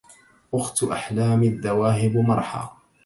أخت 0.53 0.83
أحلامي 0.83 1.47
الذواهب 1.47 2.17
مرحى 2.17 2.69